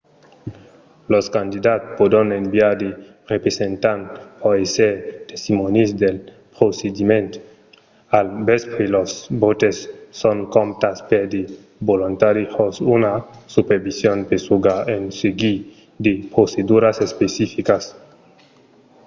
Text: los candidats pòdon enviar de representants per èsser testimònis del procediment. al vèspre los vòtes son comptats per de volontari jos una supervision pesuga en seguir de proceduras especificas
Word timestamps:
los 1.13 1.25
candidats 1.35 1.85
pòdon 1.97 2.27
enviar 2.41 2.73
de 2.83 2.89
representants 3.33 4.09
per 4.41 4.51
èsser 4.65 4.93
testimònis 5.31 5.89
del 6.01 6.17
procediment. 6.55 7.27
al 8.17 8.27
vèspre 8.49 8.83
los 8.95 9.11
vòtes 9.43 9.75
son 10.21 10.37
comptats 10.55 10.99
per 11.09 11.23
de 11.33 11.41
volontari 11.89 12.43
jos 12.55 12.75
una 12.97 13.13
supervision 13.55 14.17
pesuga 14.31 14.75
en 14.95 15.03
seguir 15.21 15.57
de 16.05 16.13
proceduras 16.35 16.97
especificas 17.07 17.83